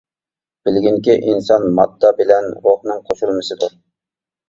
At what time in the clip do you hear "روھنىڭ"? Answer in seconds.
2.67-3.07